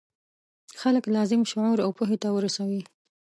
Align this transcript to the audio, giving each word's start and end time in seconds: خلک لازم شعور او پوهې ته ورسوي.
خلک 0.81 1.03
لازم 1.15 1.41
شعور 1.51 1.77
او 1.85 1.91
پوهې 1.97 2.17
ته 2.23 2.27
ورسوي. 2.35 2.81